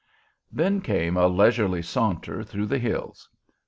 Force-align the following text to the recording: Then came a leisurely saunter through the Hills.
Then 0.51 0.81
came 0.81 1.15
a 1.15 1.27
leisurely 1.27 1.83
saunter 1.83 2.43
through 2.43 2.65
the 2.65 2.79
Hills. 2.79 3.29